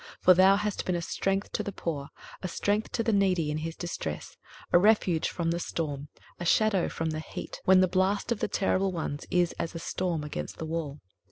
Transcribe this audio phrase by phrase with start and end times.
[0.01, 2.07] 23:025:004 For thou hast been a strength to the poor,
[2.41, 4.35] a strength to the needy in his distress,
[4.73, 6.07] a refuge from the storm,
[6.39, 9.77] a shadow from the heat, when the blast of the terrible ones is as a
[9.77, 11.01] storm against the wall.